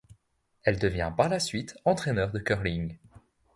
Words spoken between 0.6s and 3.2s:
Elle devient par la suite entraîneur de curling.